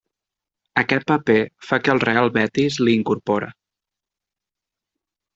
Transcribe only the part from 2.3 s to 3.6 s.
Betis l'hi incorpore.